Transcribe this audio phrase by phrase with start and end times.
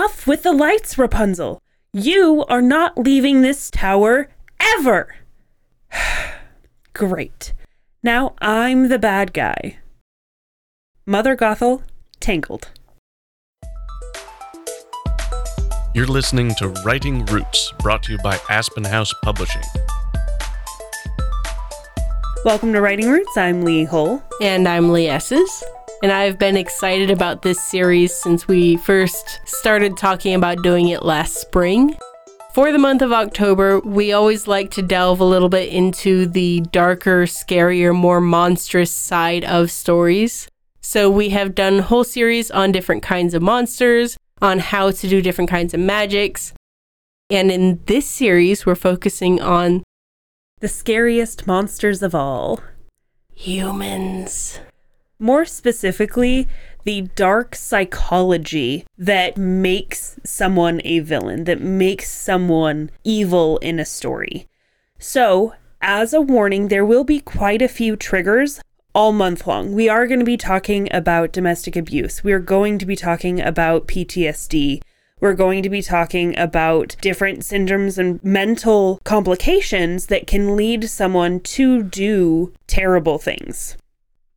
[0.00, 1.60] Enough with the lights, Rapunzel.
[1.92, 5.14] You are not leaving this tower ever.
[6.94, 7.52] Great.
[8.02, 9.76] Now I'm the bad guy.
[11.04, 11.82] Mother Gothel,
[12.18, 12.70] Tangled.
[15.94, 19.60] You're listening to Writing Roots, brought to you by Aspen House Publishing.
[22.46, 23.36] Welcome to Writing Roots.
[23.36, 24.22] I'm Lee Hull.
[24.40, 25.62] And I'm Lee Esses.
[26.02, 31.02] And I've been excited about this series since we first started talking about doing it
[31.02, 31.94] last spring.
[32.54, 36.60] For the month of October, we always like to delve a little bit into the
[36.72, 40.48] darker, scarier, more monstrous side of stories.
[40.80, 45.20] So we have done whole series on different kinds of monsters, on how to do
[45.20, 46.54] different kinds of magics.
[47.28, 49.82] And in this series, we're focusing on
[50.60, 52.60] The scariest monsters of all.
[53.34, 54.60] humans.
[55.22, 56.48] More specifically,
[56.84, 64.48] the dark psychology that makes someone a villain, that makes someone evil in a story.
[64.98, 68.62] So, as a warning, there will be quite a few triggers
[68.94, 69.74] all month long.
[69.74, 72.24] We are going to be talking about domestic abuse.
[72.24, 74.80] We are going to be talking about PTSD.
[75.20, 81.40] We're going to be talking about different syndromes and mental complications that can lead someone
[81.40, 83.76] to do terrible things.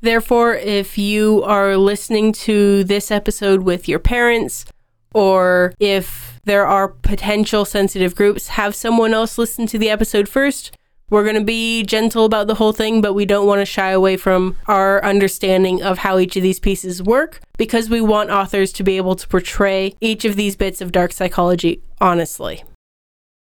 [0.00, 4.64] Therefore, if you are listening to this episode with your parents,
[5.12, 10.76] or if there are potential sensitive groups, have someone else listen to the episode first.
[11.10, 13.90] We're going to be gentle about the whole thing, but we don't want to shy
[13.90, 18.72] away from our understanding of how each of these pieces work because we want authors
[18.74, 22.62] to be able to portray each of these bits of dark psychology honestly.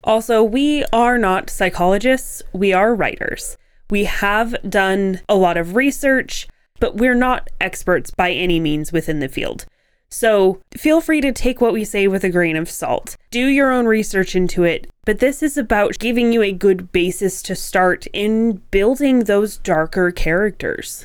[0.04, 3.56] Also, we are not psychologists, we are writers.
[3.92, 6.48] We have done a lot of research,
[6.80, 9.66] but we're not experts by any means within the field.
[10.08, 13.18] So feel free to take what we say with a grain of salt.
[13.30, 17.42] Do your own research into it, but this is about giving you a good basis
[17.42, 21.04] to start in building those darker characters.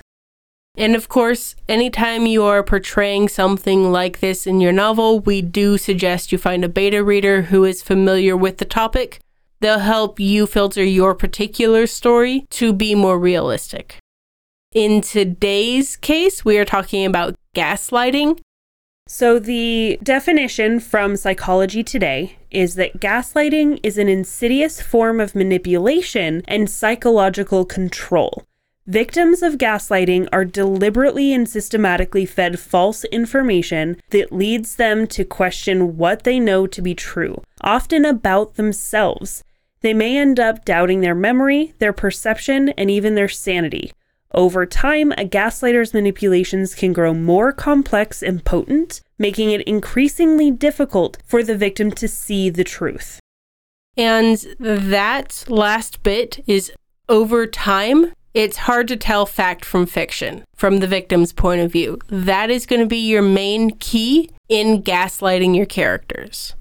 [0.77, 5.77] And of course, anytime you are portraying something like this in your novel, we do
[5.77, 9.19] suggest you find a beta reader who is familiar with the topic.
[9.59, 13.97] They'll help you filter your particular story to be more realistic.
[14.73, 18.39] In today's case, we are talking about gaslighting.
[19.07, 26.43] So, the definition from Psychology Today is that gaslighting is an insidious form of manipulation
[26.47, 28.43] and psychological control.
[28.85, 35.97] Victims of gaslighting are deliberately and systematically fed false information that leads them to question
[35.97, 39.43] what they know to be true, often about themselves.
[39.87, 43.93] They may end up doubting their memory, their perception, and even their sanity.
[44.33, 51.19] Over time, a gaslighter's manipulations can grow more complex and potent, making it increasingly difficult
[51.25, 53.21] for the victim to see the truth.
[53.95, 56.73] And that last bit is
[57.07, 61.97] over time, it's hard to tell fact from fiction from the victim's point of view.
[62.09, 66.55] That is going to be your main key in gaslighting your characters.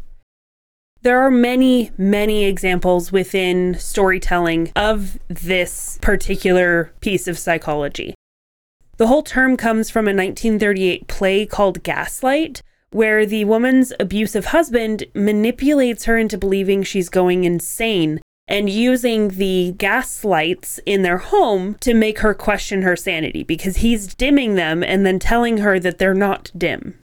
[1.07, 8.17] There are many, many examples within storytelling of this particular piece of psychology.
[8.97, 15.05] The whole term comes from a 1938 play called Gaslight, where the woman's abusive husband
[15.15, 21.95] manipulates her into believing she's going insane and using the gaslights in their home to
[21.95, 26.15] make her question her sanity because he's dimming them and then telling her that they're
[26.15, 26.99] not dim.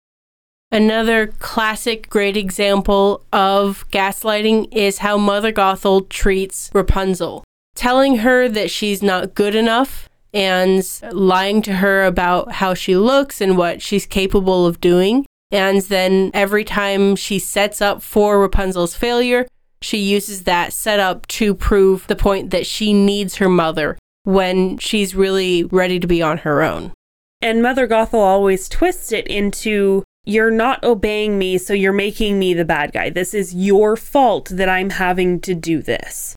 [0.71, 7.43] Another classic great example of gaslighting is how Mother Gothel treats Rapunzel,
[7.75, 13.41] telling her that she's not good enough and lying to her about how she looks
[13.41, 15.25] and what she's capable of doing.
[15.51, 19.45] And then every time she sets up for Rapunzel's failure,
[19.81, 25.15] she uses that setup to prove the point that she needs her mother when she's
[25.15, 26.93] really ready to be on her own.
[27.41, 32.53] And Mother Gothel always twists it into you're not obeying me, so you're making me
[32.53, 33.09] the bad guy.
[33.09, 36.35] This is your fault that I'm having to do this.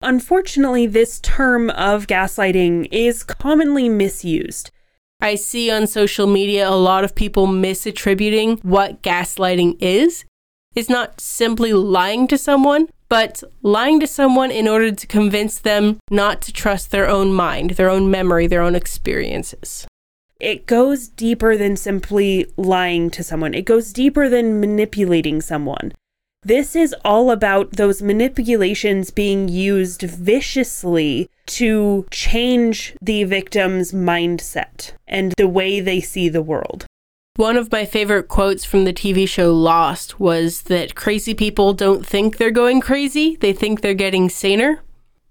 [0.00, 4.70] Unfortunately, this term of gaslighting is commonly misused.
[5.20, 10.24] I see on social media a lot of people misattributing what gaslighting is.
[10.74, 15.98] It's not simply lying to someone, but lying to someone in order to convince them
[16.10, 19.86] not to trust their own mind, their own memory, their own experiences.
[20.40, 25.92] It goes deeper than simply lying to someone, it goes deeper than manipulating someone.
[26.42, 35.32] This is all about those manipulations being used viciously to change the victim's mindset and
[35.38, 36.84] the way they see the world.
[37.36, 42.06] One of my favorite quotes from the TV show Lost was that crazy people don't
[42.06, 44.82] think they're going crazy, they think they're getting saner.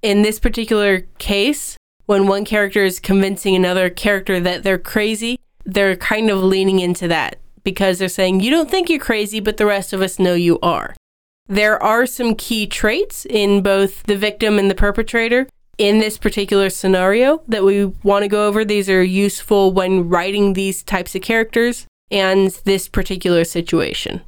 [0.01, 5.95] In this particular case, when one character is convincing another character that they're crazy, they're
[5.95, 9.65] kind of leaning into that because they're saying, You don't think you're crazy, but the
[9.65, 10.95] rest of us know you are.
[11.47, 15.47] There are some key traits in both the victim and the perpetrator
[15.77, 18.63] in this particular scenario that we want to go over.
[18.63, 24.21] These are useful when writing these types of characters and this particular situation.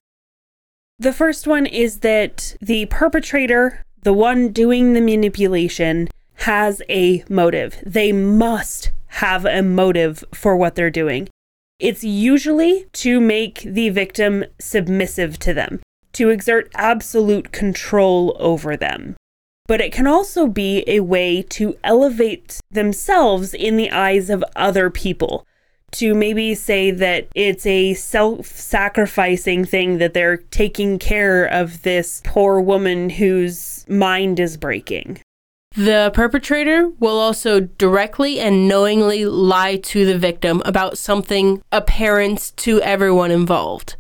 [0.98, 6.10] The first one is that the perpetrator, the one doing the manipulation,
[6.46, 7.82] has a motive.
[7.84, 11.28] They must have a motive for what they're doing.
[11.80, 15.82] It's usually to make the victim submissive to them,
[16.14, 19.16] to exert absolute control over them.
[19.66, 24.92] But it can also be a way to elevate themselves in the eyes of other
[24.92, 25.48] people.
[25.94, 32.22] To maybe say that it's a self sacrificing thing that they're taking care of this
[32.24, 35.22] poor woman whose mind is breaking.
[35.76, 42.82] The perpetrator will also directly and knowingly lie to the victim about something apparent to
[42.82, 43.98] everyone involved.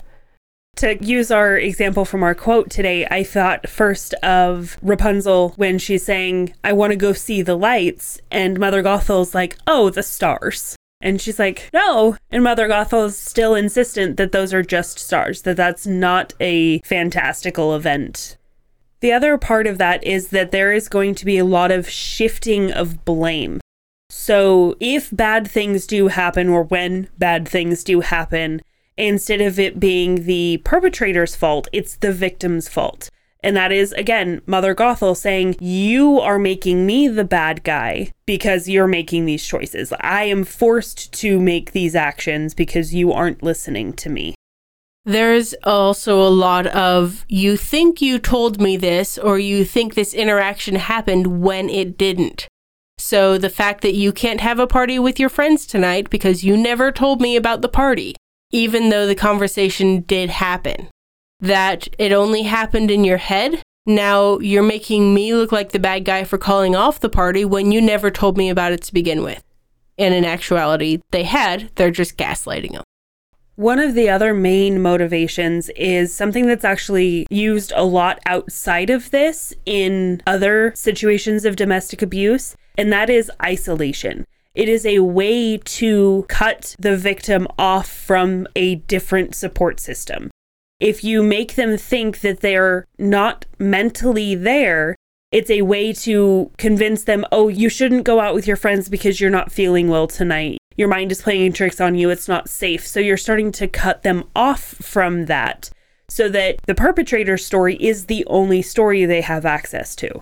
[0.77, 6.06] To use our example from our quote today, I thought first of Rapunzel when she's
[6.06, 8.22] saying, I want to go see the lights.
[8.31, 10.77] And Mother Gothel's like, oh, the stars.
[11.01, 12.18] And she's like, no.
[12.31, 17.75] And Mother Gothel's still insistent that those are just stars, that that's not a fantastical
[17.75, 18.38] event.
[19.01, 21.89] The other part of that is that there is going to be a lot of
[21.89, 23.59] shifting of blame.
[24.09, 28.62] So, if bad things do happen, or when bad things do happen,
[28.97, 33.09] instead of it being the perpetrator's fault, it's the victim's fault.
[33.45, 38.69] And that is, again, Mother Gothel saying, You are making me the bad guy because
[38.69, 39.94] you're making these choices.
[40.00, 44.35] I am forced to make these actions because you aren't listening to me.
[45.06, 50.16] There's also a lot of you think you told me this, or you think this
[50.16, 52.48] interaction happened when it didn't.
[52.98, 56.57] So the fact that you can't have a party with your friends tonight because you
[56.57, 58.16] never told me about the party,
[58.52, 60.88] even though the conversation did happen.
[61.40, 63.62] That it only happened in your head.
[63.86, 67.72] Now you're making me look like the bad guy for calling off the party when
[67.72, 69.44] you never told me about it to begin with.
[70.00, 72.85] And in actuality, they had, they're just gaslighting them.
[73.56, 79.12] One of the other main motivations is something that's actually used a lot outside of
[79.12, 84.25] this in other situations of domestic abuse, and that is isolation.
[84.56, 90.31] It is a way to cut the victim off from a different support system.
[90.81, 94.98] If you make them think that they're not mentally there,
[95.31, 99.22] it's a way to convince them, oh, you shouldn't go out with your friends because
[99.22, 102.86] you're not feeling well tonight your mind is playing tricks on you, it's not safe.
[102.86, 105.69] So you're starting to cut them off from that
[106.10, 110.22] so that the perpetrator's story is the only story they have access to.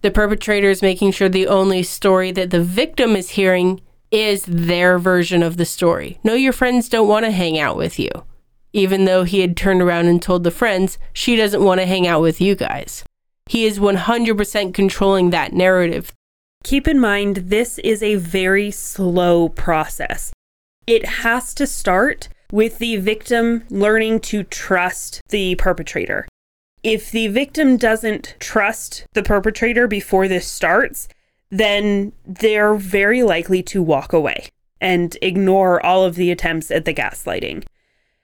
[0.00, 3.80] The perpetrator is making sure the only story that the victim is hearing
[4.10, 6.18] is their version of the story.
[6.22, 8.10] No, your friends don't want to hang out with you.
[8.72, 12.06] Even though he had turned around and told the friends, she doesn't want to hang
[12.06, 13.04] out with you guys.
[13.46, 16.12] He is 100% controlling that narrative
[16.64, 20.32] Keep in mind, this is a very slow process.
[20.86, 26.26] It has to start with the victim learning to trust the perpetrator.
[26.82, 31.08] If the victim doesn't trust the perpetrator before this starts,
[31.50, 34.48] then they're very likely to walk away
[34.80, 37.64] and ignore all of the attempts at the gaslighting.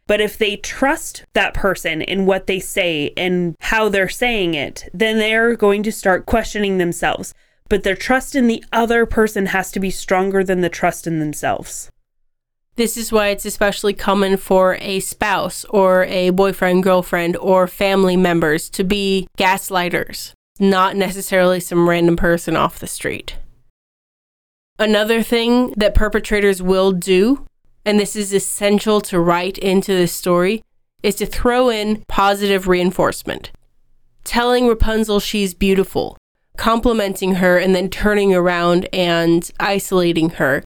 [0.06, 4.88] But if they trust that person in what they say and how they're saying it,
[4.92, 7.32] then they're going to start questioning themselves
[7.68, 11.18] but their trust in the other person has to be stronger than the trust in
[11.18, 11.90] themselves.
[12.76, 18.16] This is why it's especially common for a spouse or a boyfriend, girlfriend, or family
[18.16, 23.36] members to be gaslighters, not necessarily some random person off the street.
[24.76, 27.46] Another thing that perpetrators will do,
[27.84, 30.64] and this is essential to write into this story,
[31.04, 33.52] is to throw in positive reinforcement.
[34.24, 36.16] Telling Rapunzel she's beautiful,
[36.56, 40.62] complimenting her and then turning around and isolating her.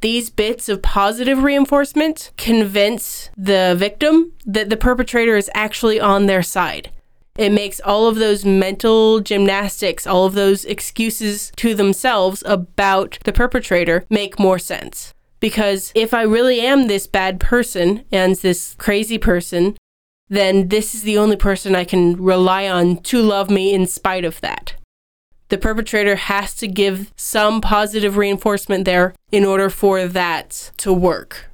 [0.00, 6.42] These bits of positive reinforcement convince the victim that the perpetrator is actually on their
[6.42, 6.90] side.
[7.36, 13.32] It makes all of those mental gymnastics, all of those excuses to themselves about the
[13.32, 15.14] perpetrator make more sense.
[15.40, 19.76] Because if I really am this bad person and this crazy person,
[20.28, 24.24] then this is the only person I can rely on to love me in spite
[24.24, 24.74] of that
[25.48, 31.50] the perpetrator has to give some positive reinforcement there in order for that to work.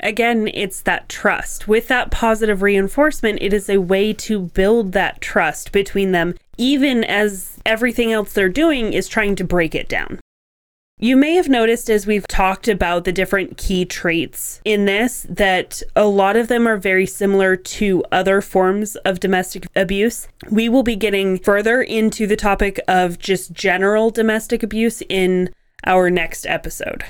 [0.00, 1.68] again, it's that trust.
[1.68, 7.04] With that positive reinforcement, it is a way to build that trust between them, even
[7.04, 10.18] as everything else they're doing is trying to break it down.
[11.02, 15.82] You may have noticed as we've talked about the different key traits in this that
[15.96, 20.28] a lot of them are very similar to other forms of domestic abuse.
[20.48, 25.52] We will be getting further into the topic of just general domestic abuse in
[25.84, 27.04] our next episode.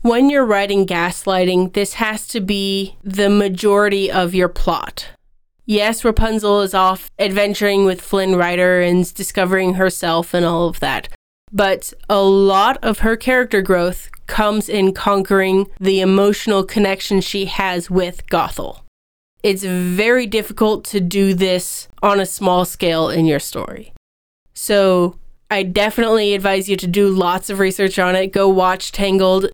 [0.00, 5.08] When you're writing gaslighting, this has to be the majority of your plot.
[5.66, 11.10] Yes, Rapunzel is off adventuring with Flynn Rider and discovering herself and all of that.
[11.52, 17.90] But a lot of her character growth comes in conquering the emotional connection she has
[17.90, 18.80] with Gothel.
[19.42, 23.92] It's very difficult to do this on a small scale in your story.
[24.54, 28.32] So, I definitely advise you to do lots of research on it.
[28.32, 29.46] Go watch Tangled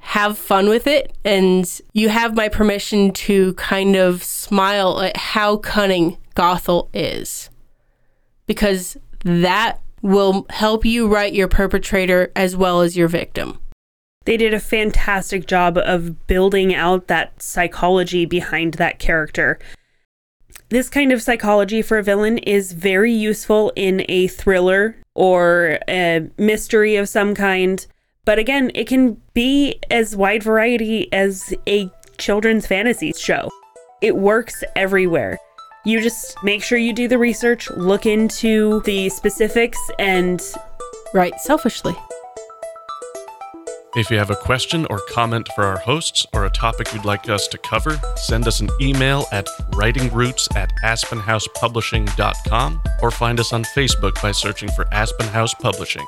[0.00, 1.16] have fun with it.
[1.24, 7.50] And you have my permission to kind of smile at how cunning Gothel is.
[8.46, 13.58] Because that will help you write your perpetrator as well as your victim.
[14.24, 19.58] They did a fantastic job of building out that psychology behind that character.
[20.68, 26.28] This kind of psychology for a villain is very useful in a thriller or a
[26.38, 27.86] mystery of some kind.
[28.24, 33.50] But again, it can be as wide variety as a children's fantasy show.
[34.00, 35.38] It works everywhere.
[35.84, 40.42] You just make sure you do the research, look into the specifics, and
[41.14, 41.96] write selfishly.
[43.96, 47.28] If you have a question or comment for our hosts or a topic you'd like
[47.28, 53.64] us to cover, send us an email at writingroots at aspenhousepublishing.com or find us on
[53.64, 56.06] Facebook by searching for Aspen House Publishing.